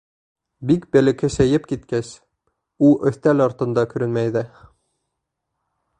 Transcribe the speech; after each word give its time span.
Бик 0.69 0.87
бәләкәсәйеп 0.95 1.67
киткәс, 1.73 2.09
ул 2.89 2.97
өҫтәл 3.11 3.47
артында 3.49 3.87
күренмәй 3.93 4.37
ҙә. 4.39 4.45